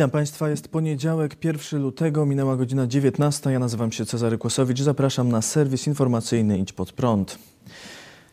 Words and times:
Witam 0.00 0.10
Państwa, 0.10 0.48
jest 0.48 0.68
poniedziałek, 0.68 1.44
1 1.44 1.82
lutego, 1.82 2.26
minęła 2.26 2.56
godzina 2.56 2.86
19. 2.86 3.50
Ja 3.50 3.58
nazywam 3.58 3.92
się 3.92 4.06
Cezary 4.06 4.38
Kłosowicz, 4.38 4.80
zapraszam 4.80 5.28
na 5.28 5.42
serwis 5.42 5.86
informacyjny 5.86 6.58
Idź 6.58 6.72
Pod 6.72 6.92
Prąd. 6.92 7.38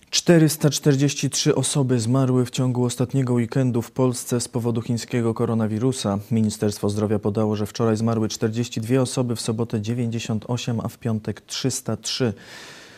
443 0.10 1.56
osoby 1.56 2.00
zmarły 2.00 2.46
w 2.46 2.52
ciągu 2.52 2.84
ostatniego 2.84 3.34
weekendu 3.34 3.82
w 3.82 3.92
Polsce 3.92 4.42
z 4.42 4.48
powodu 4.48 4.82
chińskiego 4.82 5.34
koronawirusa. 5.34 6.20
Ministerstwo 6.32 6.90
Zdrowia 6.90 7.20
podało, 7.20 7.56
że 7.56 7.66
wczoraj 7.66 7.98
zmarły 7.98 8.30
42 8.30 9.02
osoby, 9.02 9.36
w 9.36 9.42
sobotę 9.42 9.82
98, 9.82 10.80
a 10.84 10.88
w 10.88 10.98
piątek 10.98 11.42
303. 11.42 12.34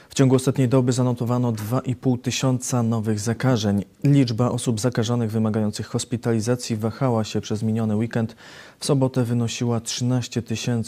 W 0.09 0.13
ciągu 0.13 0.35
ostatniej 0.35 0.69
doby 0.69 0.91
zanotowano 0.91 1.51
2,5 1.51 2.21
tysiąca 2.21 2.83
nowych 2.83 3.19
zakażeń. 3.19 3.85
Liczba 4.03 4.51
osób 4.51 4.79
zakażonych 4.79 5.31
wymagających 5.31 5.87
hospitalizacji 5.87 6.75
wahała 6.75 7.23
się 7.23 7.41
przez 7.41 7.63
miniony 7.63 7.95
weekend. 7.95 8.35
W 8.79 8.85
sobotę 8.85 9.23
wynosiła 9.23 9.79
13 9.79 10.43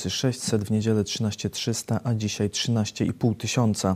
600, 0.10 0.64
w 0.64 0.72
niedzielę 0.72 1.04
13 1.04 1.50
300, 1.50 2.00
a 2.04 2.14
dzisiaj 2.14 2.50
13,5 2.50 3.36
tysiąca. 3.36 3.96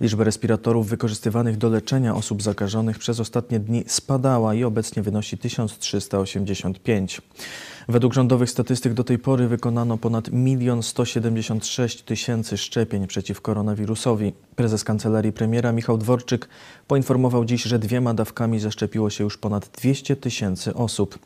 Liczba 0.00 0.24
respiratorów 0.24 0.88
wykorzystywanych 0.88 1.56
do 1.56 1.68
leczenia 1.68 2.14
osób 2.14 2.42
zakażonych 2.42 2.98
przez 2.98 3.20
ostatnie 3.20 3.60
dni 3.60 3.84
spadała 3.86 4.54
i 4.54 4.64
obecnie 4.64 5.02
wynosi 5.02 5.38
1385. 5.38 7.20
Według 7.90 8.14
rządowych 8.14 8.50
statystyk 8.50 8.94
do 8.94 9.04
tej 9.04 9.18
pory 9.18 9.48
wykonano 9.48 9.98
ponad 9.98 10.28
1 10.32 10.82
176 10.82 12.02
tysięcy 12.02 12.58
szczepień 12.58 13.06
przeciw 13.06 13.40
koronawirusowi. 13.40 14.32
Prezes 14.56 14.84
Kancelarii 14.84 15.32
Premiera 15.32 15.72
Michał 15.72 15.98
Dworczyk 15.98 16.48
poinformował 16.86 17.44
dziś, 17.44 17.62
że 17.62 17.78
dwiema 17.78 18.14
dawkami 18.14 18.60
zaszczepiło 18.60 19.10
się 19.10 19.24
już 19.24 19.38
ponad 19.38 19.68
200 19.68 20.16
tysięcy 20.16 20.74
osób. 20.74 21.18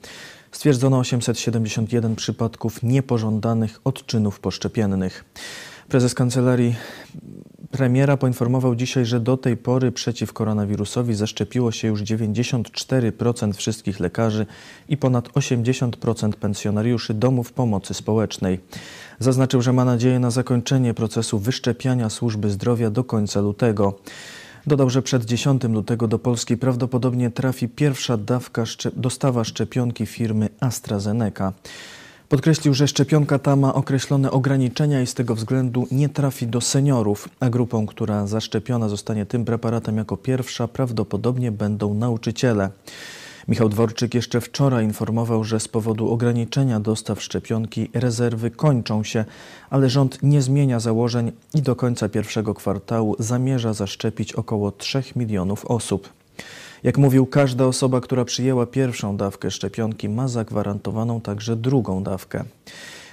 Stwierdzono 0.53 0.99
871 0.99 2.17
przypadków 2.17 2.83
niepożądanych 2.83 3.81
odczynów 3.85 4.41
poszczepiennych. 4.41 5.25
Prezes 5.89 6.15
Kancelarii 6.15 6.75
Premiera 7.75 8.17
poinformował 8.17 8.75
dzisiaj, 8.75 9.05
że 9.05 9.21
do 9.21 9.37
tej 9.37 9.57
pory 9.57 9.93
przeciw 9.93 10.33
koronawirusowi 10.33 11.15
zaszczepiło 11.15 11.73
się 11.73 11.89
już 11.89 12.03
94% 12.03 13.55
wszystkich 13.55 14.01
lekarzy 14.01 14.47
i 14.89 14.97
ponad 14.97 15.29
80% 15.29 16.33
pensjonariuszy 16.33 17.15
domów 17.15 17.53
pomocy 17.53 17.95
społecznej. 17.95 18.61
Zaznaczył, 19.19 19.63
że 19.63 19.73
ma 19.73 19.85
nadzieję 19.85 20.19
na 20.19 20.31
zakończenie 20.31 20.95
procesu 20.95 21.39
wyszczepiania 21.39 22.11
służby 22.11 22.51
zdrowia 22.51 22.91
do 22.91 23.05
końca 23.05 23.41
lutego. 23.41 23.99
Dodał, 24.67 24.91
że 24.91 25.03
przed 25.03 25.25
10 25.25 25.63
lutego 25.65 26.09
do 26.09 26.19
Polski 26.19 26.57
prawdopodobnie 26.57 27.31
trafi 27.31 27.69
pierwsza 27.69 28.17
dawka 28.17 28.65
dostawa 28.97 29.45
szczepionki 29.45 30.07
firmy 30.07 30.49
AstraZeneca. 30.61 31.53
Podkreślił, 32.35 32.75
że 32.75 32.89
szczepionka 32.89 33.39
ta 33.39 33.57
ma 33.57 33.75
określone 33.75 34.31
ograniczenia 34.31 35.03
i 35.03 35.07
z 35.07 35.15
tego 35.15 35.35
względu 35.35 35.87
nie 35.91 36.09
trafi 36.09 36.47
do 36.47 36.61
seniorów, 36.61 37.29
a 37.41 37.51
grupą, 37.51 37.87
która 37.87 38.27
zaszczepiona 38.27 38.89
zostanie 38.89 39.27
tym 39.27 39.45
preparatem 39.45 39.97
jako 39.97 40.17
pierwsza, 40.17 40.69
prawdopodobnie 40.69 41.53
będą 41.53 41.95
nauczyciele. 41.95 42.71
Michał 43.49 43.69
Dworczyk 43.69 44.15
jeszcze 44.15 44.41
wczoraj 44.41 44.85
informował, 44.85 45.45
że 45.45 45.61
z 45.61 45.69
powodu 45.69 46.11
ograniczenia 46.11 46.81
dostaw 46.81 47.23
szczepionki 47.23 47.91
rezerwy 47.93 48.51
kończą 48.51 49.05
się, 49.05 49.25
ale 49.71 49.91
rząd 49.91 50.23
nie 50.23 50.43
zmienia 50.43 50.81
założeń 50.81 51.33
i 51.55 51.63
do 51.63 51.77
końca 51.77 52.09
pierwszego 52.09 52.55
kwartału 52.55 53.17
zamierza 53.19 53.73
zaszczepić 53.73 54.33
około 54.33 54.73
3 54.73 55.03
milionów 55.17 55.67
osób. 55.67 56.09
Jak 56.85 56.99
mówił, 56.99 57.27
każda 57.27 57.67
osoba, 57.67 58.01
która 58.01 58.25
przyjęła 58.25 58.67
pierwszą 58.67 59.17
dawkę 59.17 59.51
szczepionki, 59.51 60.09
ma 60.09 60.29
zagwarantowaną 60.29 61.21
także 61.21 61.57
drugą 61.57 62.03
dawkę. 62.03 62.45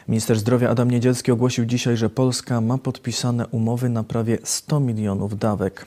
Minister 0.08 0.40
zdrowia 0.40 0.70
Adam 0.70 0.92
Niedzielski 0.92 1.32
ogłosił 1.32 1.66
dzisiaj, 1.66 1.98
że 1.98 2.10
Polska 2.10 2.62
ma 2.62 2.78
podpisane 2.78 3.48
umowy 3.48 3.90
na 3.90 4.04
prawie 4.04 4.38
100 4.44 4.80
milionów 4.80 5.40
dawek. 5.40 5.86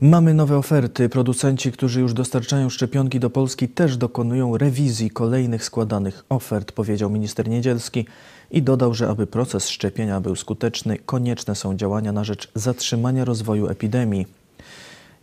Mamy 0.00 0.34
nowe 0.34 0.56
oferty. 0.56 1.08
Producenci, 1.08 1.72
którzy 1.72 2.00
już 2.00 2.14
dostarczają 2.14 2.70
szczepionki 2.70 3.20
do 3.20 3.30
Polski, 3.30 3.68
też 3.68 3.96
dokonują 3.96 4.56
rewizji 4.58 5.10
kolejnych 5.10 5.64
składanych 5.64 6.24
ofert, 6.28 6.72
powiedział 6.72 7.10
minister 7.10 7.48
Niedzielski 7.48 8.06
i 8.50 8.62
dodał, 8.62 8.94
że 8.94 9.08
aby 9.08 9.26
proces 9.26 9.68
szczepienia 9.68 10.20
był 10.20 10.36
skuteczny, 10.36 10.98
konieczne 10.98 11.54
są 11.54 11.76
działania 11.76 12.12
na 12.12 12.24
rzecz 12.24 12.50
zatrzymania 12.54 13.24
rozwoju 13.24 13.68
epidemii. 13.68 14.45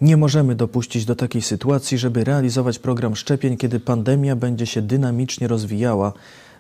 Nie 0.03 0.17
możemy 0.17 0.55
dopuścić 0.55 1.05
do 1.05 1.15
takiej 1.15 1.41
sytuacji, 1.41 1.97
żeby 1.97 2.23
realizować 2.23 2.79
program 2.79 3.15
szczepień, 3.15 3.57
kiedy 3.57 3.79
pandemia 3.79 4.35
będzie 4.35 4.65
się 4.65 4.81
dynamicznie 4.81 5.47
rozwijała. 5.47 6.13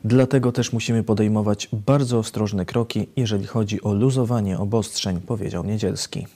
Dlatego 0.03 0.51
też 0.51 0.73
musimy 0.73 1.03
podejmować 1.03 1.69
bardzo 1.73 2.17
ostrożne 2.17 2.65
kroki, 2.65 3.07
jeżeli 3.15 3.45
chodzi 3.45 3.81
o 3.81 3.93
luzowanie 3.93 4.59
obostrzeń, 4.59 5.21
powiedział 5.21 5.65
Niedzielski. 5.65 6.27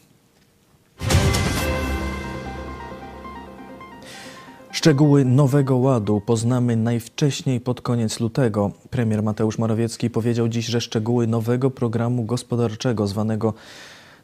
Szczegóły 4.72 5.26
nowego 5.26 5.78
ładu 5.78 6.22
poznamy 6.26 6.76
najwcześniej 6.76 7.60
pod 7.60 7.82
koniec 7.82 8.20
lutego. 8.20 8.72
Premier 8.90 9.24
Mateusz 9.24 9.58
Morawiecki 9.58 10.10
powiedział 10.10 10.48
dziś, 10.48 10.66
że 10.66 10.82
szczegóły 10.82 11.28
nowego 11.28 11.72
programu 11.72 12.24
gospodarczego 12.24 13.08
zwanego 13.08 13.54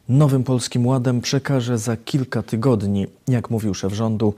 Nowym 0.08 0.44
Polskim 0.44 0.86
Ładem 0.86 1.20
przekaże 1.20 1.78
za 1.78 1.96
kilka 1.96 2.42
tygodni. 2.42 3.06
Jak 3.28 3.50
mówił 3.50 3.74
szef 3.74 3.92
rządu, 3.92 4.34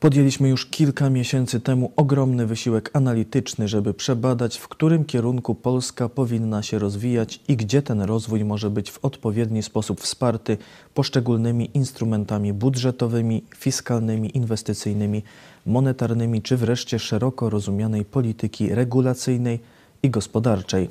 podjęliśmy 0.00 0.48
już 0.48 0.66
kilka 0.66 1.10
miesięcy 1.10 1.60
temu 1.60 1.92
ogromny 1.96 2.46
wysiłek 2.46 2.90
analityczny, 2.92 3.68
żeby 3.68 3.94
przebadać, 3.94 4.58
w 4.58 4.68
którym 4.68 5.04
kierunku 5.04 5.54
Polska 5.54 6.08
powinna 6.08 6.62
się 6.62 6.78
rozwijać 6.78 7.40
i 7.48 7.56
gdzie 7.56 7.82
ten 7.82 8.00
rozwój 8.00 8.44
może 8.44 8.70
być 8.70 8.90
w 8.90 9.04
odpowiedni 9.04 9.62
sposób 9.62 10.00
wsparty 10.00 10.58
poszczególnymi 10.94 11.70
instrumentami 11.74 12.52
budżetowymi, 12.52 13.42
fiskalnymi, 13.56 14.36
inwestycyjnymi, 14.36 15.22
monetarnymi 15.66 16.42
czy 16.42 16.56
wreszcie 16.56 16.98
szeroko 16.98 17.50
rozumianej 17.50 18.04
polityki 18.04 18.74
regulacyjnej 18.74 19.60
i 20.02 20.10
gospodarczej. 20.10 20.88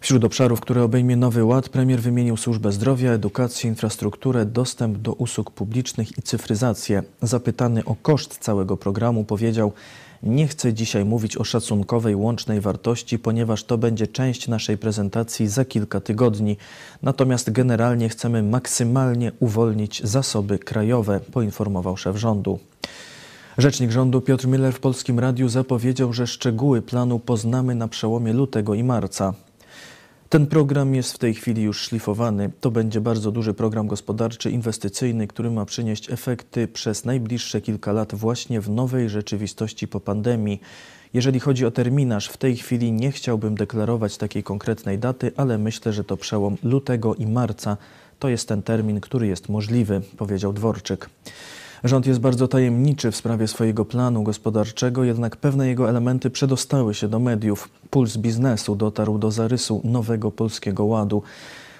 Wśród 0.00 0.24
obszarów, 0.24 0.60
które 0.60 0.82
obejmie 0.82 1.16
Nowy 1.16 1.44
Ład, 1.44 1.68
premier 1.68 2.00
wymienił 2.00 2.36
służbę 2.36 2.72
zdrowia, 2.72 3.12
edukację, 3.12 3.70
infrastrukturę, 3.70 4.46
dostęp 4.46 4.98
do 4.98 5.12
usług 5.12 5.50
publicznych 5.50 6.18
i 6.18 6.22
cyfryzację. 6.22 7.02
Zapytany 7.22 7.84
o 7.84 7.96
koszt 8.02 8.38
całego 8.38 8.76
programu 8.76 9.24
powiedział, 9.24 9.72
nie 10.22 10.48
chcę 10.48 10.74
dzisiaj 10.74 11.04
mówić 11.04 11.36
o 11.36 11.44
szacunkowej 11.44 12.14
łącznej 12.14 12.60
wartości, 12.60 13.18
ponieważ 13.18 13.64
to 13.64 13.78
będzie 13.78 14.06
część 14.06 14.48
naszej 14.48 14.78
prezentacji 14.78 15.48
za 15.48 15.64
kilka 15.64 16.00
tygodni. 16.00 16.56
Natomiast 17.02 17.50
generalnie 17.50 18.08
chcemy 18.08 18.42
maksymalnie 18.42 19.32
uwolnić 19.40 20.02
zasoby 20.04 20.58
krajowe, 20.58 21.20
poinformował 21.20 21.96
szef 21.96 22.16
rządu. 22.16 22.58
Rzecznik 23.58 23.90
rządu 23.90 24.20
Piotr 24.20 24.46
Miller 24.46 24.72
w 24.72 24.80
Polskim 24.80 25.18
Radiu 25.18 25.48
zapowiedział, 25.48 26.12
że 26.12 26.26
szczegóły 26.26 26.82
planu 26.82 27.18
poznamy 27.18 27.74
na 27.74 27.88
przełomie 27.88 28.32
lutego 28.32 28.74
i 28.74 28.84
marca. 28.84 29.34
Ten 30.28 30.46
program 30.46 30.94
jest 30.94 31.12
w 31.12 31.18
tej 31.18 31.34
chwili 31.34 31.62
już 31.62 31.80
szlifowany. 31.80 32.50
To 32.60 32.70
będzie 32.70 33.00
bardzo 33.00 33.32
duży 33.32 33.54
program 33.54 33.86
gospodarczy, 33.86 34.50
inwestycyjny, 34.50 35.26
który 35.26 35.50
ma 35.50 35.64
przynieść 35.64 36.10
efekty 36.10 36.68
przez 36.68 37.04
najbliższe 37.04 37.60
kilka 37.60 37.92
lat 37.92 38.14
właśnie 38.14 38.60
w 38.60 38.70
nowej 38.70 39.08
rzeczywistości 39.08 39.88
po 39.88 40.00
pandemii. 40.00 40.60
Jeżeli 41.14 41.40
chodzi 41.40 41.66
o 41.66 41.70
terminarz, 41.70 42.28
w 42.28 42.36
tej 42.36 42.56
chwili 42.56 42.92
nie 42.92 43.12
chciałbym 43.12 43.54
deklarować 43.54 44.16
takiej 44.16 44.42
konkretnej 44.42 44.98
daty, 44.98 45.32
ale 45.36 45.58
myślę, 45.58 45.92
że 45.92 46.04
to 46.04 46.16
przełom 46.16 46.56
lutego 46.62 47.14
i 47.14 47.26
marca 47.26 47.76
to 48.18 48.28
jest 48.28 48.48
ten 48.48 48.62
termin, 48.62 49.00
który 49.00 49.26
jest 49.26 49.48
możliwy, 49.48 50.00
powiedział 50.16 50.52
Dworczyk. 50.52 51.10
Rząd 51.86 52.06
jest 52.06 52.20
bardzo 52.20 52.48
tajemniczy 52.48 53.10
w 53.10 53.16
sprawie 53.16 53.48
swojego 53.48 53.84
planu 53.84 54.22
gospodarczego, 54.22 55.04
jednak 55.04 55.36
pewne 55.36 55.68
jego 55.68 55.88
elementy 55.88 56.30
przedostały 56.30 56.94
się 56.94 57.08
do 57.08 57.18
mediów. 57.18 57.68
Puls 57.90 58.16
biznesu 58.16 58.76
dotarł 58.76 59.18
do 59.18 59.30
zarysu 59.30 59.80
nowego 59.84 60.30
polskiego 60.30 60.84
ładu. 60.84 61.22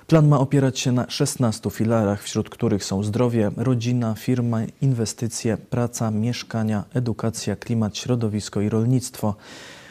Plan 0.06 0.28
ma 0.28 0.40
opierać 0.40 0.78
się 0.78 0.92
na 0.92 1.10
16 1.10 1.70
filarach, 1.70 2.22
wśród 2.22 2.50
których 2.50 2.84
są 2.84 3.02
zdrowie, 3.02 3.50
rodzina, 3.56 4.14
firma, 4.14 4.60
inwestycje, 4.82 5.56
praca, 5.56 6.10
mieszkania, 6.10 6.84
edukacja, 6.94 7.56
klimat, 7.56 7.96
środowisko 7.96 8.60
i 8.60 8.68
rolnictwo. 8.68 9.34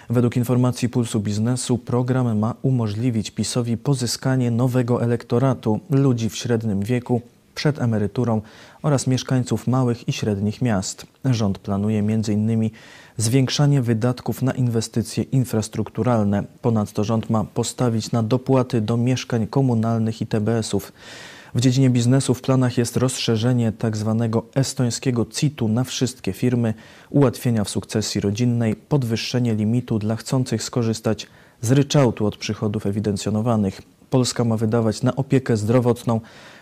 Według 0.09 0.37
informacji 0.37 0.89
Pulsu 0.89 1.19
Biznesu 1.19 1.77
program 1.77 2.39
ma 2.39 2.55
umożliwić 2.61 3.31
PiSowi 3.31 3.77
pozyskanie 3.77 4.51
nowego 4.51 5.03
elektoratu 5.03 5.79
ludzi 5.89 6.29
w 6.29 6.35
średnim 6.35 6.81
wieku 6.81 7.21
przed 7.55 7.81
emeryturą 7.81 8.41
oraz 8.81 9.07
mieszkańców 9.07 9.67
małych 9.67 10.07
i 10.07 10.13
średnich 10.13 10.61
miast. 10.61 11.05
Rząd 11.25 11.59
planuje 11.59 11.99
m.in. 11.99 12.69
zwiększanie 13.17 13.81
wydatków 13.81 14.41
na 14.41 14.51
inwestycje 14.51 15.23
infrastrukturalne. 15.23 16.43
Ponadto 16.61 17.03
rząd 17.03 17.29
ma 17.29 17.43
postawić 17.43 18.11
na 18.11 18.23
dopłaty 18.23 18.81
do 18.81 18.97
mieszkań 18.97 19.47
komunalnych 19.47 20.21
i 20.21 20.27
TBS-ów. 20.27 20.91
W 21.55 21.61
dziedzinie 21.61 21.89
biznesu 21.89 22.33
w 22.33 22.41
planach 22.41 22.77
jest 22.77 22.97
rozszerzenie 22.97 23.73
tzw. 23.81 24.27
Tak 24.31 24.43
estońskiego 24.55 25.25
CIT-u 25.25 25.67
na 25.67 25.83
wszystkie 25.83 26.33
firmy, 26.33 26.73
ułatwienia 27.09 27.63
w 27.63 27.69
sukcesji 27.69 28.21
rodzinnej, 28.21 28.75
podwyższenie 28.75 29.55
limitu 29.55 29.99
dla 29.99 30.15
chcących 30.15 30.63
skorzystać 30.63 31.27
z 31.61 31.71
ryczałtu 31.71 32.25
od 32.25 32.37
przychodów 32.37 32.85
ewidencjonowanych. 32.85 33.81
Polska 34.09 34.43
ma 34.43 34.57
wydawać 34.57 35.03
na 35.03 35.15
opiekę 35.15 35.57
zdrowotną 35.57 36.21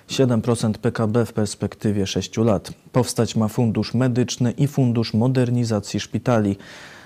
7% 0.10 0.74
PKB 0.74 1.26
w 1.26 1.34
perspektywie 1.34 2.08
6 2.08 2.38
lat. 2.38 2.74
Powstać 2.92 3.36
ma 3.36 3.48
fundusz 3.48 3.94
medyczny 3.94 4.52
i 4.52 4.68
fundusz 4.68 5.14
modernizacji 5.14 6.00
szpitali. 6.00 6.58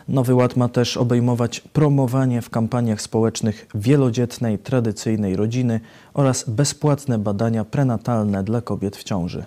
Nowy 0.08 0.34
ład 0.34 0.56
ma 0.56 0.70
też 0.70 0.98
obejmować 0.98 1.60
promowanie 1.60 2.42
w 2.42 2.50
kampaniach 2.50 3.02
społecznych 3.02 3.68
wielodzietnej, 3.76 4.60
tradycyjnej 4.60 5.36
rodziny 5.36 5.80
oraz 6.14 6.50
bezpłatne 6.50 7.20
badania 7.20 7.66
prenatalne 7.66 8.44
dla 8.44 8.62
kobiet 8.62 8.98
w 8.98 9.04
ciąży. 9.04 9.46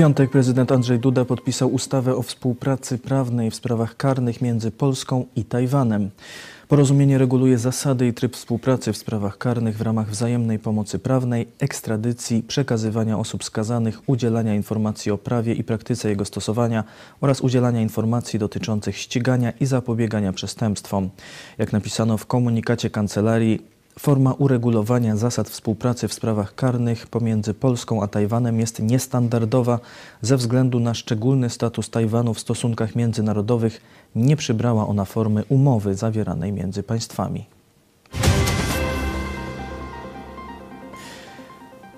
Piątek 0.00 0.30
prezydent 0.30 0.72
Andrzej 0.72 0.98
Duda 0.98 1.24
podpisał 1.24 1.74
ustawę 1.74 2.16
o 2.16 2.22
współpracy 2.22 2.98
prawnej 2.98 3.50
w 3.50 3.54
sprawach 3.54 3.96
karnych 3.96 4.40
między 4.40 4.70
Polską 4.70 5.26
i 5.36 5.44
Tajwanem. 5.44 6.10
Porozumienie 6.68 7.18
reguluje 7.18 7.58
zasady 7.58 8.06
i 8.06 8.12
tryb 8.12 8.36
współpracy 8.36 8.92
w 8.92 8.96
sprawach 8.96 9.38
karnych 9.38 9.76
w 9.76 9.80
ramach 9.80 10.10
wzajemnej 10.10 10.58
pomocy 10.58 10.98
prawnej, 10.98 11.48
ekstradycji, 11.58 12.42
przekazywania 12.42 13.18
osób 13.18 13.44
skazanych, 13.44 14.08
udzielania 14.08 14.54
informacji 14.54 15.12
o 15.12 15.18
prawie 15.18 15.54
i 15.54 15.64
praktyce 15.64 16.08
jego 16.08 16.24
stosowania 16.24 16.84
oraz 17.20 17.40
udzielania 17.40 17.80
informacji 17.80 18.38
dotyczących 18.38 18.96
ścigania 18.96 19.52
i 19.60 19.66
zapobiegania 19.66 20.32
przestępstwom. 20.32 21.10
Jak 21.58 21.72
napisano 21.72 22.16
w 22.16 22.26
komunikacie 22.26 22.90
kancelarii, 22.90 23.79
Forma 24.00 24.32
uregulowania 24.32 25.16
zasad 25.16 25.48
współpracy 25.48 26.08
w 26.08 26.14
sprawach 26.14 26.54
karnych 26.54 27.06
pomiędzy 27.06 27.54
Polską 27.54 28.02
a 28.02 28.08
Tajwanem 28.08 28.60
jest 28.60 28.78
niestandardowa 28.78 29.78
ze 30.22 30.36
względu 30.36 30.80
na 30.80 30.94
szczególny 30.94 31.50
status 31.50 31.90
Tajwanu 31.90 32.34
w 32.34 32.40
stosunkach 32.40 32.94
międzynarodowych. 32.94 33.80
Nie 34.14 34.36
przybrała 34.36 34.86
ona 34.86 35.04
formy 35.04 35.44
umowy 35.48 35.94
zawieranej 35.94 36.52
między 36.52 36.82
państwami. 36.82 37.44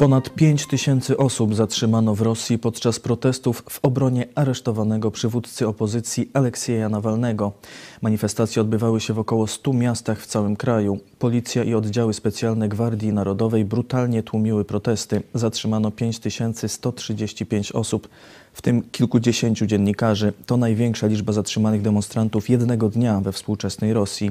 Ponad 0.03 0.31
5 0.31 0.67
tysięcy 0.67 1.17
osób 1.17 1.55
zatrzymano 1.55 2.15
w 2.15 2.21
Rosji 2.21 2.59
podczas 2.59 3.01
protestów 3.01 3.63
w 3.71 3.79
obronie 3.83 4.27
aresztowanego 4.35 5.11
przywódcy 5.11 5.69
opozycji 5.69 6.31
Aleksieja 6.33 6.89
Nawalnego. 6.89 7.53
Manifestacje 8.01 8.63
odbywały 8.63 9.01
się 9.01 9.15
w 9.15 9.19
około 9.19 9.47
100 9.47 9.73
miastach 9.73 10.21
w 10.21 10.27
całym 10.27 10.57
kraju. 10.57 10.99
Policja 11.19 11.65
i 11.65 11.75
oddziały 11.75 12.15
specjalne 12.15 12.69
Gwardii 12.69 13.13
Narodowej 13.13 13.65
brutalnie 13.65 14.23
tłumiły 14.23 14.65
protesty. 14.65 15.23
Zatrzymano 15.35 15.91
5135 15.91 17.73
osób, 17.73 18.09
w 18.53 18.63
tym 18.63 18.83
kilkudziesięciu 18.83 19.67
dziennikarzy. 19.67 20.33
To 20.47 20.57
największa 20.57 21.07
liczba 21.07 21.33
zatrzymanych 21.33 21.83
demonstrantów 21.83 22.49
jednego 22.49 22.89
dnia 22.89 23.21
we 23.21 23.33
współczesnej 23.33 23.93
Rosji. 23.93 24.31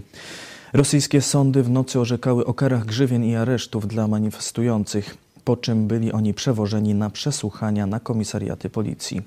Rosyjskie 0.73 1.21
sądy 1.21 1.63
w 1.63 1.69
nocy 1.69 1.99
orzekały 1.99 2.45
o 2.45 2.53
karach 2.53 2.85
grzywien 2.85 3.23
i 3.23 3.35
aresztów 3.35 3.87
dla 3.87 4.07
manifestujących 4.07 5.17
po 5.45 5.57
czym 5.57 5.87
byli 5.87 6.11
oni 6.11 6.33
przewożeni 6.33 6.93
na 6.93 7.09
przesłuchania 7.09 7.87
na 7.87 7.99
komisariaty 7.99 8.69
policji. 8.69 9.21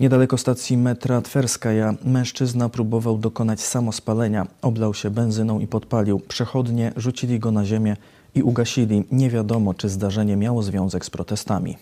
Niedaleko 0.00 0.38
stacji 0.38 0.76
metra 0.76 1.22
Twerskaja 1.22 1.94
mężczyzna 2.04 2.68
próbował 2.68 3.18
dokonać 3.18 3.60
samospalenia. 3.60 4.46
Oblał 4.62 4.94
się 4.94 5.10
benzyną 5.10 5.60
i 5.60 5.66
podpalił. 5.66 6.20
Przechodnie 6.20 6.92
rzucili 6.96 7.38
go 7.38 7.50
na 7.50 7.64
ziemię 7.64 7.96
i 8.34 8.42
ugasili. 8.42 9.04
Nie 9.12 9.30
wiadomo, 9.30 9.74
czy 9.74 9.88
zdarzenie 9.88 10.36
miało 10.36 10.62
związek 10.62 11.04
z 11.04 11.10
protestami. 11.10 11.76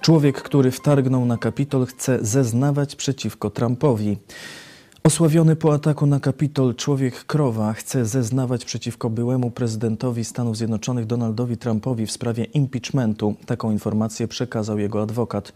Człowiek, 0.00 0.42
który 0.42 0.70
wtargnął 0.70 1.24
na 1.24 1.38
Kapitol, 1.38 1.86
chce 1.86 2.18
zeznawać 2.20 2.96
przeciwko 2.96 3.50
Trumpowi. 3.50 4.18
Osławiony 5.04 5.56
po 5.56 5.74
ataku 5.74 6.06
na 6.06 6.20
Kapitol 6.20 6.74
człowiek 6.74 7.24
krowa 7.24 7.72
chce 7.72 8.04
zeznawać 8.04 8.64
przeciwko 8.64 9.10
byłemu 9.10 9.50
prezydentowi 9.50 10.24
Stanów 10.24 10.56
Zjednoczonych 10.56 11.06
Donaldowi 11.06 11.56
Trumpowi 11.56 12.06
w 12.06 12.12
sprawie 12.12 12.44
impeachmentu. 12.44 13.34
Taką 13.46 13.70
informację 13.70 14.28
przekazał 14.28 14.78
jego 14.78 15.02
adwokat. 15.02 15.52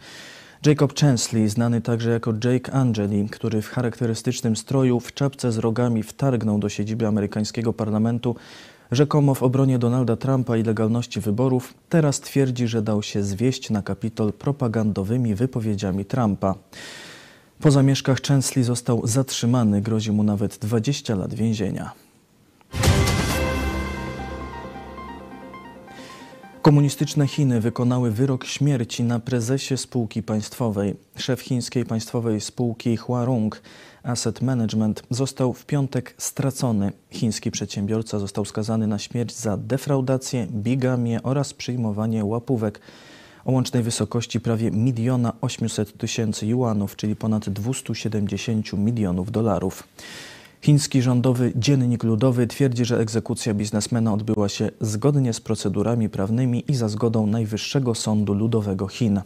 Jacob 0.67 0.95
Chansley, 1.01 1.49
znany 1.49 1.81
także 1.81 2.11
jako 2.11 2.33
Jake 2.45 2.73
Angeli, 2.73 3.29
który 3.29 3.63
w 3.63 3.69
charakterystycznym 3.69 4.57
stroju 4.57 5.01
w 5.01 5.15
czapce 5.15 5.53
z 5.53 5.59
rogami 5.59 6.03
wtargnął 6.03 6.59
do 6.59 6.69
siedziby 6.69 7.07
amerykańskiego 7.07 7.73
parlamentu, 7.73 8.37
rzekomo 8.93 9.35
w 9.35 9.43
obronie 9.43 9.79
Donalda 9.79 10.17
Trumpa 10.17 10.57
i 10.57 10.63
legalności 10.63 11.21
wyborów, 11.21 11.75
teraz 11.89 12.21
twierdzi, 12.21 12.67
że 12.67 12.83
dał 12.83 13.03
się 13.03 13.23
zwieść 13.23 13.71
na 13.71 13.83
Kapitol 13.83 14.33
propagandowymi 14.33 15.35
wypowiedziami 15.35 16.05
Trumpa. 16.05 16.55
Po 17.61 17.71
zamieszkach 17.71 18.21
Częsli 18.21 18.63
został 18.63 19.07
zatrzymany, 19.07 19.81
grozi 19.81 20.13
mu 20.13 20.23
nawet 20.23 20.59
20 20.59 21.15
lat 21.15 21.35
więzienia. 21.35 21.93
Komunistyczne 26.63 27.27
Chiny 27.27 27.61
wykonały 27.61 28.11
wyrok 28.11 28.45
śmierci 28.45 29.03
na 29.03 29.21
prezesie 29.21 29.77
spółki 29.77 30.23
państwowej. 30.23 30.97
Szef 31.17 31.41
chińskiej 31.41 31.85
państwowej 31.85 32.41
spółki 32.41 32.97
Huarong 32.97 33.63
Asset 34.03 34.43
Management 34.43 35.03
został 35.11 35.53
w 35.53 35.67
piątek 35.67 36.15
stracony. 36.19 36.93
Chiński 37.11 37.51
przedsiębiorca 37.51 38.19
został 38.19 38.45
skazany 38.45 38.87
na 38.87 38.99
śmierć 38.99 39.35
za 39.35 39.57
defraudację, 39.57 40.47
bigamię 40.51 41.23
oraz 41.23 41.55
przyjmowanie 41.55 42.25
łapówek 42.25 42.81
o 43.47 43.53
łącznej 43.53 43.83
wysokości 43.83 44.41
prawie 44.41 44.71
1 44.97 45.31
800 45.41 45.99
tysięcy 45.99 46.47
juanów, 46.47 46.97
czyli 46.97 47.17
ponad 47.17 47.51
270 47.51 48.73
milionów 48.73 49.31
dolarów. 49.31 49.83
Chiński 50.63 51.03
rządowy 51.03 51.53
Dziennik 51.57 52.05
Ludowy 52.05 52.47
twierdzi, 52.47 52.85
że 52.85 52.99
egzekucja 52.99 53.55
biznesmena 53.55 54.13
odbyła 54.13 54.49
się 54.49 54.71
zgodnie 54.81 55.33
z 55.33 55.41
procedurami 55.41 56.09
prawnymi 56.09 56.65
i 56.69 56.75
za 56.75 56.89
zgodą 56.89 57.27
Najwyższego 57.27 57.95
Sądu 57.95 58.35
Ludowego 58.35 58.89
Chin. 58.89 59.21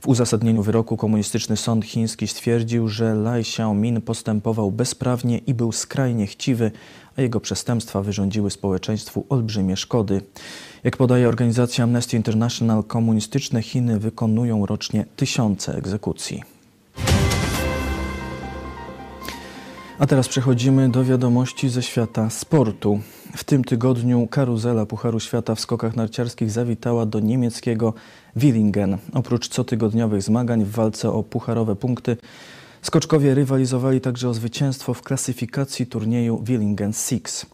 W 0.00 0.08
uzasadnieniu 0.08 0.62
wyroku 0.62 0.96
komunistyczny 0.96 1.56
sąd 1.56 1.84
chiński 1.84 2.28
stwierdził, 2.28 2.88
że 2.88 3.14
Lai 3.14 3.40
Xiaomin 3.40 4.00
postępował 4.00 4.70
bezprawnie 4.70 5.38
i 5.38 5.54
był 5.54 5.72
skrajnie 5.72 6.26
chciwy, 6.26 6.70
a 7.16 7.22
jego 7.22 7.40
przestępstwa 7.40 8.02
wyrządziły 8.02 8.50
społeczeństwu 8.50 9.26
olbrzymie 9.28 9.76
szkody. 9.76 10.20
Jak 10.84 10.96
podaje 10.96 11.28
organizacja 11.28 11.84
Amnesty 11.84 12.16
International, 12.16 12.84
komunistyczne 12.84 13.62
Chiny 13.62 13.98
wykonują 13.98 14.66
rocznie 14.66 15.04
tysiące 15.16 15.74
egzekucji. 15.74 16.42
A 19.98 20.06
teraz 20.06 20.28
przechodzimy 20.28 20.88
do 20.88 21.04
wiadomości 21.04 21.68
ze 21.68 21.82
świata 21.82 22.30
sportu. 22.30 23.00
W 23.36 23.44
tym 23.44 23.64
tygodniu 23.64 24.26
karuzela 24.26 24.86
Pucharu 24.86 25.20
Świata 25.20 25.54
w 25.54 25.60
skokach 25.60 25.96
narciarskich 25.96 26.50
zawitała 26.50 27.06
do 27.06 27.20
niemieckiego 27.20 27.94
Willingen. 28.36 28.98
Oprócz 29.12 29.48
cotygodniowych 29.48 30.22
zmagań 30.22 30.64
w 30.64 30.70
walce 30.70 31.12
o 31.12 31.22
pucharowe 31.22 31.76
punkty, 31.76 32.16
skoczkowie 32.82 33.34
rywalizowali 33.34 34.00
także 34.00 34.28
o 34.28 34.34
zwycięstwo 34.34 34.94
w 34.94 35.02
klasyfikacji 35.02 35.86
turnieju 35.86 36.42
Willingen 36.44 36.92
Six. 36.92 37.46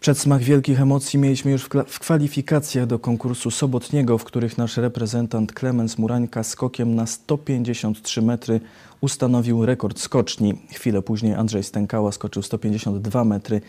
Przedsmak 0.00 0.42
wielkich 0.42 0.80
emocji 0.80 1.18
mieliśmy 1.18 1.50
już 1.50 1.68
w 1.86 1.98
kwalifikacjach 1.98 2.86
do 2.86 2.98
konkursu 2.98 3.50
sobotniego, 3.50 4.18
w 4.18 4.24
których 4.24 4.58
nasz 4.58 4.76
reprezentant 4.76 5.52
Klemens 5.52 5.98
Murańka 5.98 6.42
skokiem 6.42 6.94
na 6.94 7.06
153 7.06 8.22
metry 8.22 8.60
ustanowił 9.00 9.66
rekord 9.66 10.00
skoczni. 10.00 10.54
Chwilę 10.70 11.02
później 11.02 11.34
Andrzej 11.34 11.62
Stękała 11.62 12.12
skoczył 12.12 12.42
152 12.42 13.24
metry 13.24 13.60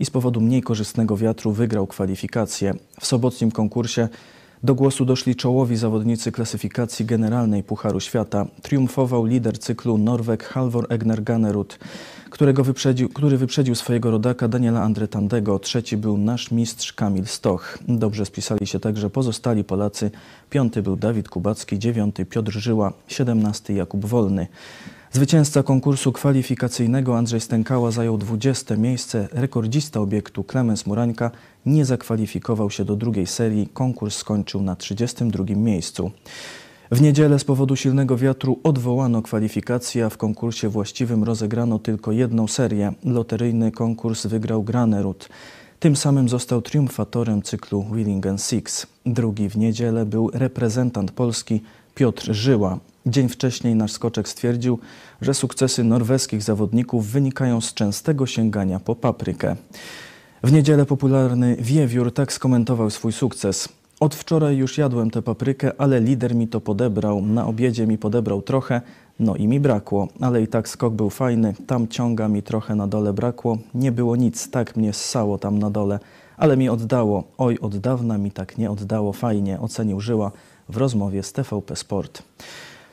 i 0.00 0.04
z 0.04 0.10
powodu 0.10 0.40
mniej 0.40 0.62
korzystnego 0.62 1.16
wiatru 1.16 1.52
wygrał 1.52 1.86
kwalifikacje. 1.86 2.74
W 3.00 3.06
sobotnim 3.06 3.50
konkursie 3.50 4.08
do 4.62 4.74
głosu 4.74 5.04
doszli 5.04 5.36
czołowi 5.36 5.76
zawodnicy 5.76 6.32
klasyfikacji 6.32 7.04
generalnej 7.04 7.62
Pucharu 7.62 8.00
Świata. 8.00 8.46
Triumfował 8.62 9.24
lider 9.24 9.58
cyklu 9.58 9.98
Norweg 9.98 10.44
Halvor 10.44 10.86
Egner 10.88 11.22
Ganerud, 11.22 11.78
którego 12.30 12.64
wyprzedził, 12.64 13.08
który 13.08 13.36
wyprzedził 13.36 13.74
swojego 13.74 14.10
rodaka 14.10 14.48
Daniela 14.48 14.82
Andretandego. 14.82 15.58
Trzeci 15.58 15.96
był 15.96 16.18
nasz 16.18 16.50
mistrz 16.50 16.92
Kamil 16.92 17.26
Stoch. 17.26 17.78
Dobrze 17.88 18.26
spisali 18.26 18.66
się 18.66 18.80
także 18.80 19.10
pozostali 19.10 19.64
Polacy. 19.64 20.10
Piąty 20.50 20.82
był 20.82 20.96
Dawid 20.96 21.28
Kubacki, 21.28 21.78
dziewiąty 21.78 22.26
Piotr 22.26 22.52
Żyła, 22.52 22.92
siedemnasty 23.08 23.72
Jakub 23.72 24.04
Wolny. 24.04 24.46
Zwycięzca 25.12 25.62
konkursu 25.62 26.12
kwalifikacyjnego 26.12 27.18
Andrzej 27.18 27.40
Stękała 27.40 27.90
zajął 27.90 28.18
20 28.18 28.76
miejsce. 28.76 29.28
Rekordzista 29.32 30.00
obiektu 30.00 30.44
Klemens 30.44 30.86
Murańka 30.86 31.30
nie 31.66 31.84
zakwalifikował 31.84 32.70
się 32.70 32.84
do 32.84 32.96
drugiej 32.96 33.26
serii. 33.26 33.66
Konkurs 33.66 34.16
skończył 34.16 34.62
na 34.62 34.76
32 34.76 35.44
miejscu. 35.54 36.10
W 36.90 37.00
niedzielę 37.00 37.38
z 37.38 37.44
powodu 37.44 37.76
silnego 37.76 38.16
wiatru 38.16 38.58
odwołano 38.64 39.22
kwalifikacje, 39.22 40.04
a 40.06 40.10
w 40.10 40.16
konkursie 40.16 40.68
właściwym 40.68 41.24
rozegrano 41.24 41.78
tylko 41.78 42.12
jedną 42.12 42.48
serię. 42.48 42.92
Loteryjny 43.04 43.72
konkurs 43.72 44.26
wygrał 44.26 44.62
Granerud. 44.62 45.28
Tym 45.80 45.96
samym 45.96 46.28
został 46.28 46.62
triumfatorem 46.62 47.42
cyklu 47.42 47.82
Wheeling 47.82 48.26
Six. 48.36 48.86
Drugi 49.06 49.48
w 49.48 49.56
niedzielę 49.56 50.06
był 50.06 50.30
reprezentant 50.30 51.10
Polski 51.10 51.62
Piotr 51.94 52.32
Żyła. 52.32 52.78
Dzień 53.06 53.28
wcześniej 53.28 53.74
nasz 53.74 53.92
skoczek 53.92 54.28
stwierdził, 54.28 54.78
że 55.20 55.34
sukcesy 55.34 55.84
norweskich 55.84 56.42
zawodników 56.42 57.06
wynikają 57.06 57.60
z 57.60 57.74
częstego 57.74 58.26
sięgania 58.26 58.80
po 58.80 58.94
paprykę. 58.94 59.56
W 60.42 60.52
niedzielę 60.52 60.86
popularny 60.86 61.56
Wiewiór 61.60 62.14
tak 62.14 62.32
skomentował 62.32 62.90
swój 62.90 63.12
sukces. 63.12 63.68
Od 64.00 64.14
wczoraj 64.14 64.56
już 64.56 64.78
jadłem 64.78 65.10
tę 65.10 65.22
paprykę, 65.22 65.72
ale 65.78 66.00
lider 66.00 66.34
mi 66.34 66.48
to 66.48 66.60
podebrał. 66.60 67.22
Na 67.22 67.46
obiedzie 67.46 67.86
mi 67.86 67.98
podebrał 67.98 68.42
trochę, 68.42 68.80
no 69.20 69.36
i 69.36 69.48
mi 69.48 69.60
brakło, 69.60 70.08
ale 70.20 70.42
i 70.42 70.46
tak 70.48 70.68
skok 70.68 70.94
był 70.94 71.10
fajny. 71.10 71.54
Tam 71.66 71.88
ciąga 71.88 72.28
mi 72.28 72.42
trochę 72.42 72.74
na 72.74 72.86
dole 72.86 73.12
brakło. 73.12 73.58
Nie 73.74 73.92
było 73.92 74.16
nic, 74.16 74.50
tak 74.50 74.76
mnie 74.76 74.92
ssało 74.92 75.38
tam 75.38 75.58
na 75.58 75.70
dole, 75.70 75.98
ale 76.36 76.56
mi 76.56 76.68
oddało. 76.68 77.24
Oj, 77.38 77.58
od 77.60 77.76
dawna 77.76 78.18
mi 78.18 78.30
tak 78.30 78.58
nie 78.58 78.70
oddało 78.70 79.12
fajnie, 79.12 79.60
ocenił 79.60 80.00
Żyła 80.00 80.32
w 80.72 80.76
rozmowie 80.76 81.22
z 81.22 81.32
TVP 81.32 81.76
Sport. 81.76 82.22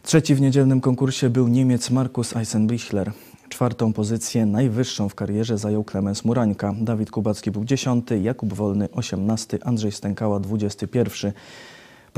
Trzeci 0.03 0.35
w 0.35 0.41
niedzielnym 0.41 0.81
konkursie 0.81 1.29
był 1.29 1.47
Niemiec 1.47 1.89
Markus 1.89 2.35
Eisenbichler. 2.35 3.11
Czwartą 3.49 3.93
pozycję, 3.93 4.45
najwyższą 4.45 5.09
w 5.09 5.15
karierze, 5.15 5.57
zajął 5.57 5.83
Klemens 5.83 6.25
Murańka. 6.25 6.75
Dawid 6.81 7.11
Kubacki 7.11 7.51
był 7.51 7.65
dziesiąty, 7.65 8.19
Jakub 8.19 8.53
Wolny 8.53 8.91
osiemnasty, 8.91 9.59
Andrzej 9.63 9.91
Stękała 9.91 10.39
dwudziesty 10.39 10.87
pierwszy. 10.87 11.33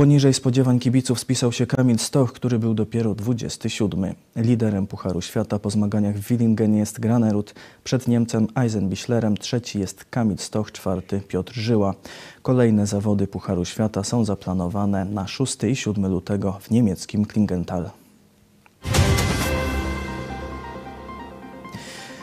Poniżej 0.01 0.33
spodziewań 0.33 0.79
kibiców 0.79 1.19
spisał 1.19 1.51
się 1.51 1.65
Kamil 1.65 1.99
Stoch, 1.99 2.33
który 2.33 2.59
był 2.59 2.73
dopiero 2.73 3.15
27. 3.15 4.15
Liderem 4.35 4.87
Pucharu 4.87 5.21
Świata 5.21 5.59
po 5.59 5.69
zmaganiach 5.69 6.15
w 6.15 6.27
Willingen 6.27 6.75
jest 6.75 6.99
Granerud, 6.99 7.53
przed 7.83 8.07
Niemcem 8.07 8.47
Eisenbichlerem, 8.55 9.37
trzeci 9.37 9.79
jest 9.79 10.05
Kamil 10.05 10.37
Stoch, 10.37 10.71
czwarty 10.71 11.21
Piotr 11.27 11.53
Żyła. 11.53 11.93
Kolejne 12.41 12.87
zawody 12.87 13.27
Pucharu 13.27 13.65
Świata 13.65 14.03
są 14.03 14.25
zaplanowane 14.25 15.05
na 15.05 15.27
6 15.27 15.63
i 15.63 15.75
7 15.75 16.07
lutego 16.07 16.57
w 16.61 16.71
niemieckim 16.71 17.25
Klingenthal. 17.25 18.00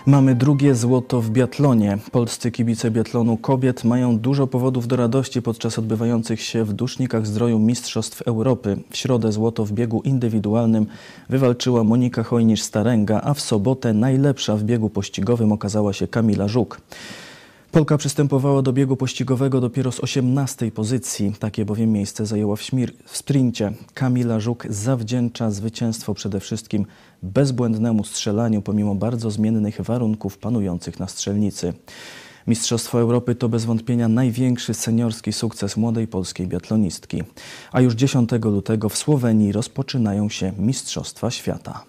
Mamy 0.08 0.34
drugie 0.34 0.74
złoto 0.74 1.20
w 1.20 1.30
biatlonie. 1.30 1.98
Polscy 2.12 2.50
kibice 2.50 2.90
biatlonu 2.90 3.36
kobiet 3.36 3.84
mają 3.84 4.18
dużo 4.18 4.46
powodów 4.46 4.88
do 4.88 4.96
radości 4.96 5.42
podczas 5.42 5.78
odbywających 5.78 6.42
się 6.42 6.64
w 6.64 6.72
Dusznikach 6.72 7.26
Zdroju 7.26 7.58
Mistrzostw 7.58 8.22
Europy. 8.22 8.76
W 8.90 8.96
środę 8.96 9.32
złoto 9.32 9.64
w 9.64 9.72
biegu 9.72 10.02
indywidualnym 10.04 10.86
wywalczyła 11.28 11.84
Monika 11.84 12.22
Hojnisz-Staręga, 12.22 13.20
a 13.22 13.34
w 13.34 13.40
sobotę 13.40 13.92
najlepsza 13.92 14.56
w 14.56 14.62
biegu 14.62 14.90
pościgowym 14.90 15.52
okazała 15.52 15.92
się 15.92 16.08
Kamila 16.08 16.48
Żuk. 16.48 16.80
Polka 17.78 17.98
przystępowała 17.98 18.62
do 18.62 18.72
biegu 18.72 18.96
pościgowego 18.96 19.60
dopiero 19.60 19.92
z 19.92 20.00
18 20.00 20.70
pozycji. 20.70 21.32
Takie 21.38 21.64
bowiem 21.64 21.92
miejsce 21.92 22.26
zajęła 22.26 22.56
w, 22.56 22.62
śmir- 22.62 22.92
w 23.04 23.16
sprincie. 23.16 23.72
Kamila 23.94 24.40
Żuk 24.40 24.66
zawdzięcza 24.70 25.50
zwycięstwo 25.50 26.14
przede 26.14 26.40
wszystkim 26.40 26.86
bezbłędnemu 27.22 28.04
strzelaniu 28.04 28.62
pomimo 28.62 28.94
bardzo 28.94 29.30
zmiennych 29.30 29.80
warunków 29.80 30.38
panujących 30.38 31.00
na 31.00 31.08
strzelnicy. 31.08 31.72
Mistrzostwo 32.46 33.00
Europy 33.00 33.34
to 33.34 33.48
bez 33.48 33.64
wątpienia 33.64 34.08
największy 34.08 34.74
seniorski 34.74 35.32
sukces 35.32 35.76
młodej 35.76 36.06
polskiej 36.06 36.46
biatlonistki. 36.46 37.22
A 37.72 37.80
już 37.80 37.94
10 37.94 38.30
lutego 38.42 38.88
w 38.88 38.98
Słowenii 38.98 39.52
rozpoczynają 39.52 40.28
się 40.28 40.52
Mistrzostwa 40.58 41.30
Świata. 41.30 41.84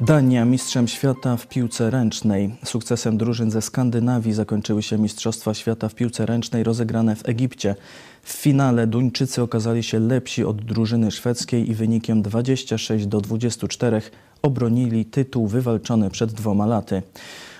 Dania 0.00 0.44
mistrzem 0.44 0.88
świata 0.88 1.36
w 1.36 1.46
piłce 1.46 1.90
ręcznej. 1.90 2.54
Sukcesem 2.64 3.18
drużyn 3.18 3.50
ze 3.50 3.62
Skandynawii 3.62 4.32
zakończyły 4.32 4.82
się 4.82 4.98
Mistrzostwa 4.98 5.54
Świata 5.54 5.88
w 5.88 5.94
piłce 5.94 6.26
ręcznej 6.26 6.64
rozegrane 6.64 7.16
w 7.16 7.28
Egipcie. 7.28 7.74
W 8.22 8.32
finale 8.32 8.86
Duńczycy 8.86 9.42
okazali 9.42 9.82
się 9.82 9.98
lepsi 9.98 10.44
od 10.44 10.64
drużyny 10.64 11.10
szwedzkiej 11.10 11.70
i 11.70 11.74
wynikiem 11.74 12.22
26 12.22 13.06
do 13.06 13.20
24 13.20 14.02
obronili 14.42 15.04
tytuł 15.04 15.46
wywalczony 15.46 16.10
przed 16.10 16.32
dwoma 16.32 16.66
laty. 16.66 17.02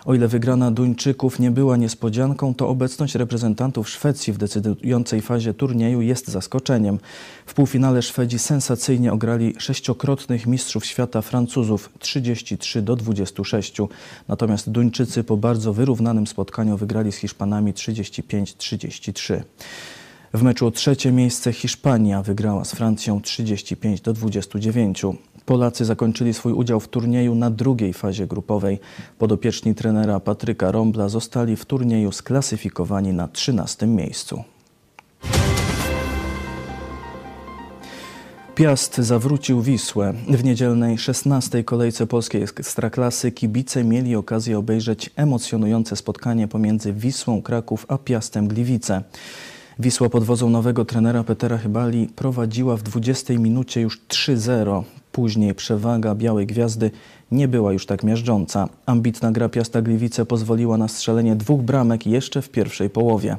O 0.04 0.14
ile 0.14 0.28
wygrana 0.28 0.70
Duńczyków 0.70 1.38
nie 1.38 1.50
była 1.50 1.76
niespodzianką, 1.76 2.54
to 2.54 2.68
obecność 2.68 3.14
reprezentantów 3.14 3.88
Szwecji 3.88 4.32
w 4.32 4.38
decydującej 4.38 5.22
fazie 5.22 5.54
turnieju 5.54 6.00
jest 6.00 6.28
zaskoczeniem. 6.28 6.98
W 7.46 7.54
półfinale 7.54 8.02
Szwedzi 8.02 8.38
sensacyjnie 8.38 9.12
ograli 9.12 9.54
sześciokrotnych 9.58 10.46
mistrzów 10.46 10.86
świata 10.86 11.22
Francuzów 11.22 11.90
33 11.98 12.82
do 12.82 12.96
26. 12.96 13.76
Natomiast 14.28 14.70
Duńczycy 14.70 15.24
po 15.24 15.36
bardzo 15.36 15.72
wyrównanym 15.72 16.26
spotkaniu 16.26 16.76
wygrali 16.76 17.12
z 17.12 17.16
Hiszpanami 17.16 17.74
35-33. 17.74 19.40
W 20.34 20.42
meczu 20.42 20.66
o 20.66 20.70
trzecie 20.70 21.12
miejsce 21.12 21.52
Hiszpania 21.52 22.22
wygrała 22.22 22.64
z 22.64 22.72
Francją 22.72 23.20
35 23.20 24.00
do 24.00 24.12
29. 24.12 25.02
Polacy 25.50 25.84
zakończyli 25.84 26.34
swój 26.34 26.52
udział 26.52 26.80
w 26.80 26.88
turnieju 26.88 27.34
na 27.34 27.50
drugiej 27.50 27.92
fazie 27.92 28.26
grupowej. 28.26 28.78
Podopieczni 29.18 29.74
trenera 29.74 30.20
Patryka 30.20 30.70
Rombla 30.70 31.08
zostali 31.08 31.56
w 31.56 31.64
turnieju 31.64 32.12
sklasyfikowani 32.12 33.12
na 33.12 33.28
13 33.28 33.86
miejscu. 33.86 34.44
Piast 38.54 38.98
zawrócił 38.98 39.62
Wisłę. 39.62 40.14
W 40.28 40.44
niedzielnej 40.44 40.98
16. 40.98 41.64
kolejce 41.64 42.06
polskiej 42.06 42.42
ekstraklasy 42.42 43.32
kibice 43.32 43.84
mieli 43.84 44.16
okazję 44.16 44.58
obejrzeć 44.58 45.10
emocjonujące 45.16 45.96
spotkanie 45.96 46.48
pomiędzy 46.48 46.92
Wisłą 46.92 47.42
Kraków 47.42 47.86
a 47.88 47.98
Piastem 47.98 48.48
Gliwice. 48.48 49.02
Wisła 49.78 50.08
pod 50.08 50.24
wodzą 50.24 50.50
nowego 50.50 50.84
trenera 50.84 51.24
Petera 51.24 51.58
Chybali 51.58 52.06
prowadziła 52.16 52.76
w 52.76 52.82
20 52.82 53.34
minucie 53.34 53.80
już 53.80 54.00
3-0. 54.08 54.82
Później 55.20 55.54
przewaga 55.54 56.14
Białej 56.14 56.46
Gwiazdy 56.46 56.90
nie 57.30 57.48
była 57.48 57.72
już 57.72 57.86
tak 57.86 58.04
miażdżąca. 58.04 58.68
Ambitna 58.86 59.32
gra 59.32 59.48
Piasta 59.48 59.82
Gliwice 59.82 60.26
pozwoliła 60.26 60.76
na 60.76 60.88
strzelenie 60.88 61.36
dwóch 61.36 61.62
bramek 61.62 62.06
jeszcze 62.06 62.42
w 62.42 62.48
pierwszej 62.48 62.90
połowie. 62.90 63.36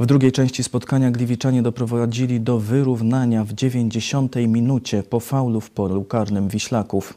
W 0.00 0.06
drugiej 0.06 0.32
części 0.32 0.64
spotkania 0.64 1.10
Gliwiczanie 1.10 1.62
doprowadzili 1.62 2.40
do 2.40 2.58
wyrównania 2.58 3.44
w 3.44 3.52
90 3.52 4.36
minucie 4.36 5.02
po 5.02 5.20
faulu 5.20 5.60
w 5.60 5.70
polu 5.70 6.04
karnym 6.04 6.48
Wiślaków. 6.48 7.14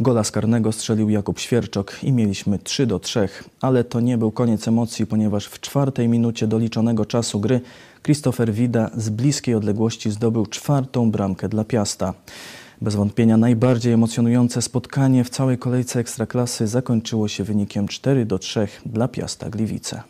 Gola 0.00 0.24
z 0.24 0.30
karnego 0.30 0.72
strzelił 0.72 1.10
Jakub 1.10 1.38
Świerczok 1.38 1.98
i 2.02 2.12
mieliśmy 2.12 2.58
3 2.58 2.86
do 2.86 2.98
3, 2.98 3.28
ale 3.60 3.84
to 3.84 4.00
nie 4.00 4.18
był 4.18 4.30
koniec 4.30 4.68
emocji, 4.68 5.06
ponieważ 5.06 5.46
w 5.46 5.60
czwartej 5.60 6.08
minucie 6.08 6.46
doliczonego 6.46 7.04
czasu 7.04 7.40
gry 7.40 7.60
Christopher 8.02 8.52
Wida 8.52 8.90
z 8.96 9.08
bliskiej 9.08 9.54
odległości 9.54 10.10
zdobył 10.10 10.46
czwartą 10.46 11.10
bramkę 11.10 11.48
dla 11.48 11.64
Piasta. 11.64 12.14
Bez 12.84 12.94
wątpienia 12.94 13.36
najbardziej 13.36 13.92
emocjonujące 13.92 14.62
spotkanie 14.62 15.24
w 15.24 15.30
całej 15.30 15.58
kolejce 15.58 16.00
Ekstraklasy 16.00 16.66
zakończyło 16.66 17.28
się 17.28 17.44
wynikiem 17.44 17.88
4 17.88 18.26
do 18.26 18.38
3 18.38 18.68
dla 18.86 19.08
Piasta 19.08 19.50
Gliwice. 19.50 20.02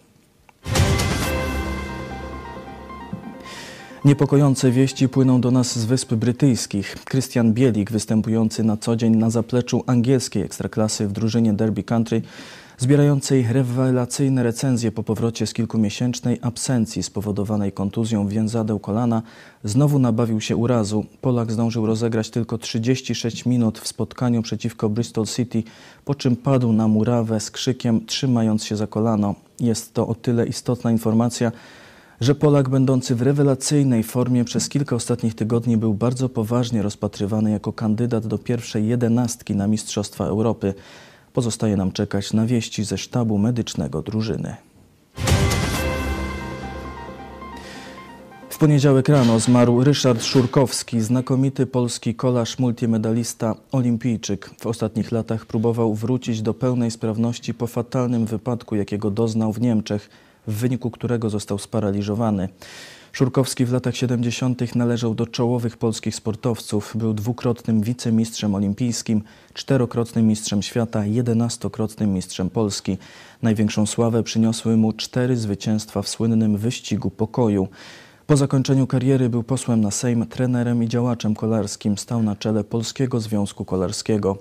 Niepokojące 4.05 4.71
wieści 4.71 5.09
płyną 5.09 5.41
do 5.41 5.51
nas 5.51 5.79
z 5.79 5.85
Wysp 5.85 6.15
Brytyjskich. 6.15 6.97
Krystian 7.05 7.53
Bielik, 7.53 7.91
występujący 7.91 8.65
na 8.65 8.77
co 8.77 8.97
dzień 8.97 9.17
na 9.17 9.31
zapleczu 9.31 9.85
angielskiej 9.87 10.43
ekstraklasy 10.43 11.09
w 11.09 11.13
drużynie 11.13 11.53
Derby 11.53 11.83
Country, 11.83 12.23
zbierającej 12.85 13.47
rewelacyjne 13.51 14.43
recenzje 14.43 14.93
po 14.93 15.03
powrocie 15.03 15.47
z 15.47 15.55
kilkumiesięcznej 15.55 16.39
absencji 16.43 17.03
spowodowanej 17.03 17.73
kontuzją 17.73 18.29
więzadeł 18.29 18.79
kolana, 18.79 19.23
znowu 19.65 19.99
nabawił 19.99 20.41
się 20.41 20.57
urazu. 20.57 21.05
Polak 21.21 21.53
zdążył 21.53 21.87
rozegrać 21.87 22.31
tylko 22.31 22.59
36 22.59 23.47
minut 23.47 23.79
w 23.79 23.89
spotkaniu 23.89 24.43
przeciwko 24.43 24.89
Bristol 24.89 25.27
City, 25.27 25.63
po 26.05 26.15
czym 26.15 26.37
padł 26.37 26.73
na 26.73 26.89
murawę 26.89 27.41
z 27.41 27.51
krzykiem, 27.51 28.07
trzymając 28.07 28.65
się 28.65 28.77
za 28.77 28.87
kolano. 28.87 29.35
Jest 29.61 29.95
to 29.95 30.07
o 30.07 30.15
tyle 30.15 30.47
istotna 30.47 30.91
informacja, 30.91 31.53
że 32.21 32.35
Polak 32.35 32.69
będący 32.69 33.15
w 33.15 33.23
rewelacyjnej 33.23 34.03
formie 34.03 34.45
przez 34.45 34.69
kilka 34.69 34.97
ostatnich 34.97 35.35
tygodni 35.35 35.77
był 35.77 35.95
bardzo 35.95 36.29
poważnie 36.29 36.83
rozpatrywany 36.83 37.51
jako 37.51 37.73
kandydat 37.73 38.27
do 38.27 38.39
pierwszej 38.39 38.87
jedenastki 38.87 39.55
na 39.55 39.67
Mistrzostwa 39.67 40.25
Europy. 40.25 40.75
Pozostaje 41.35 41.77
nam 41.77 41.93
czekać 41.93 42.33
na 42.33 42.47
wieści 42.47 42.85
ze 42.85 42.99
sztabu 42.99 43.39
medycznego 43.39 44.03
drużyny. 44.03 44.57
W 48.51 48.59
poniedziałek 48.59 49.09
rano 49.09 49.41
zmarł 49.41 49.85
Ryszard 49.85 50.25
Szurkowski, 50.25 51.01
znakomity 51.01 51.67
polski 51.67 52.15
kolarz, 52.15 52.59
multimedalista, 52.59 53.55
olimpijczyk. 53.73 54.51
W 54.61 54.67
ostatnich 54.67 55.13
latach 55.13 55.47
próbował 55.47 55.95
wrócić 55.95 56.43
do 56.43 56.55
pełnej 56.55 56.91
sprawności 56.91 57.55
po 57.55 57.67
fatalnym 57.67 58.27
wypadku, 58.27 58.77
jakiego 58.77 59.11
doznał 59.11 59.53
w 59.53 59.61
Niemczech, 59.61 60.11
w 60.47 60.55
wyniku 60.55 60.91
którego 60.91 61.31
został 61.31 61.59
sparaliżowany. 61.59 62.49
Szurkowski 63.15 63.65
w 63.65 63.73
latach 63.73 63.97
70. 63.97 64.75
należał 64.75 65.15
do 65.15 65.27
czołowych 65.27 65.77
polskich 65.77 66.15
sportowców. 66.15 66.93
Był 66.95 67.15
dwukrotnym 67.15 67.81
wicemistrzem 67.81 68.55
olimpijskim, 68.55 69.23
czterokrotnym 69.55 70.27
mistrzem 70.27 70.63
świata, 70.63 71.07
jedenastokrotnym 71.07 72.13
mistrzem 72.13 72.51
Polski. 72.51 72.99
Największą 73.43 73.87
sławę 73.87 74.23
przyniosły 74.23 74.77
mu 74.77 74.93
cztery 74.93 75.37
zwycięstwa 75.37 76.03
w 76.03 76.09
słynnym 76.09 76.57
wyścigu 76.57 77.11
pokoju. 77.11 77.69
Po 78.27 78.37
zakończeniu 78.37 78.87
kariery 78.87 79.29
był 79.29 79.43
posłem 79.43 79.81
na 79.81 79.91
Sejm, 79.91 80.27
trenerem 80.27 80.83
i 80.83 80.89
działaczem 80.89 81.35
kolarskim. 81.35 81.99
Stał 81.99 82.23
na 82.23 82.37
czele 82.37 82.65
Polskiego 82.65 83.21
Związku 83.21 83.65
Kolarskiego. 83.65 84.37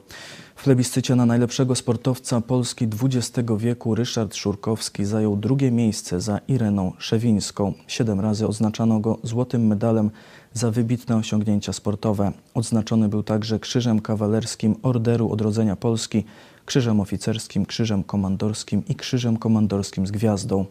W 0.55 0.63
plebiscycie 0.63 1.15
na 1.15 1.25
najlepszego 1.25 1.75
sportowca 1.75 2.41
Polski 2.41 2.87
XX 3.03 3.49
wieku 3.57 3.95
Ryszard 3.95 4.35
Szurkowski 4.35 5.05
zajął 5.05 5.37
drugie 5.37 5.71
miejsce 5.71 6.21
za 6.21 6.39
Ireną 6.47 6.91
Szewińską. 6.97 7.73
Siedem 7.87 8.19
razy 8.19 8.47
oznaczano 8.47 8.99
go 8.99 9.17
złotym 9.23 9.67
medalem 9.67 10.11
za 10.53 10.71
wybitne 10.71 11.15
osiągnięcia 11.15 11.73
sportowe. 11.73 12.31
Odznaczony 12.53 13.09
był 13.09 13.23
także 13.23 13.59
Krzyżem 13.59 14.01
Kawalerskim 14.01 14.75
Orderu 14.83 15.31
Odrodzenia 15.31 15.75
Polski, 15.75 16.23
Krzyżem 16.65 16.99
Oficerskim, 16.99 17.65
Krzyżem 17.65 18.03
Komandorskim 18.03 18.83
i 18.89 18.95
Krzyżem 18.95 19.37
Komandorskim 19.37 20.07
z 20.07 20.11
Gwiazdą. 20.11 20.65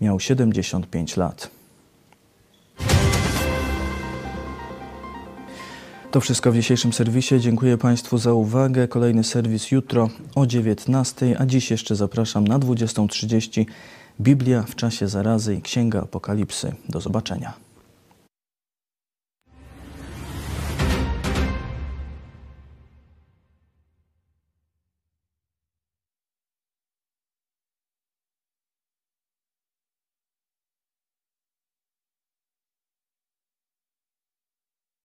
Miał 0.00 0.20
75 0.20 1.16
lat. 1.16 1.57
To 6.10 6.20
wszystko 6.20 6.52
w 6.52 6.54
dzisiejszym 6.54 6.92
serwisie. 6.92 7.40
Dziękuję 7.40 7.78
Państwu 7.78 8.18
za 8.18 8.32
uwagę. 8.32 8.88
Kolejny 8.88 9.24
serwis 9.24 9.70
jutro 9.70 10.10
o 10.34 10.46
19, 10.46 11.36
a 11.40 11.46
dziś 11.46 11.70
jeszcze 11.70 11.96
zapraszam 11.96 12.46
na 12.46 12.58
20.30. 12.58 13.66
Biblia 14.20 14.62
w 14.62 14.74
czasie 14.74 15.08
zarazy 15.08 15.54
i 15.54 15.62
Księga 15.62 16.02
Apokalipsy. 16.02 16.74
Do 16.88 17.00
zobaczenia. 17.00 17.67